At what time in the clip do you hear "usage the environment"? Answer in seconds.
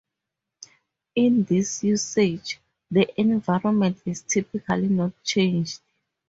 1.83-4.01